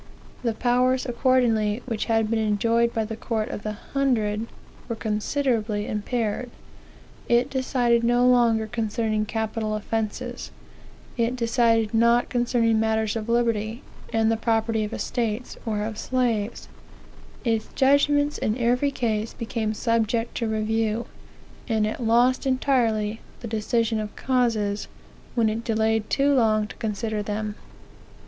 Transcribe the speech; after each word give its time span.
"The 0.41 0.55
powers, 0.55 1.05
accordingly, 1.05 1.83
which 1.85 2.05
had 2.05 2.27
been 2.27 2.39
enjoyed 2.39 2.91
by 2.91 3.05
the 3.05 3.15
court 3.15 3.49
of 3.49 3.61
the 3.61 3.73
hundred, 3.73 4.47
were 4.89 4.95
considerably 4.95 5.85
impaired. 5.87 6.49
It 7.29 7.51
decided 7.51 8.03
no 8.03 8.25
longer 8.27 8.65
concerning 8.65 9.27
capital 9.27 9.75
offences; 9.75 10.49
it 11.17 11.35
decided 11.35 11.93
not 11.93 12.29
concerning 12.29 12.79
matters 12.79 13.15
of 13.15 13.29
liberty, 13.29 13.83
and 14.11 14.31
the 14.31 14.37
property 14.37 14.83
of 14.83 14.91
estates, 14.91 15.55
or 15.67 15.83
of 15.83 15.99
slaves; 15.99 16.67
its 17.45 17.67
judgments, 17.75 18.39
in 18.39 18.57
every 18.57 18.89
case, 18.89 19.35
became 19.35 19.71
subject 19.75 20.33
to 20.37 20.47
review; 20.47 21.05
and 21.69 21.85
it 21.85 21.99
lost 21.99 22.47
entirely 22.47 23.19
the 23.41 23.47
decision 23.47 23.99
of 23.99 24.15
causes, 24.15 24.87
when 25.35 25.47
it 25.47 25.63
delayed 25.63 26.09
too 26.09 26.33
long 26.33 26.65
to 26.65 26.75
consider 26.77 27.21
them. 27.21 27.53